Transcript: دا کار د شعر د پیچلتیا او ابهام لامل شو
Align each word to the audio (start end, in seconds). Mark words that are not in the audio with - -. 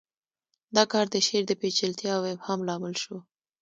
دا 0.75 0.83
کار 0.91 1.05
د 1.13 1.15
شعر 1.27 1.43
د 1.47 1.53
پیچلتیا 1.61 2.13
او 2.19 2.23
ابهام 2.33 2.59
لامل 2.67 2.93
شو 3.03 3.17